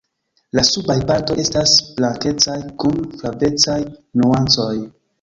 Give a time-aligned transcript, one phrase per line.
[0.59, 4.71] La subaj partoj estas blankecaj kun flavecaj nuancoj.